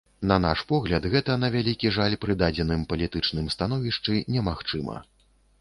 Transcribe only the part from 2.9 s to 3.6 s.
палітычным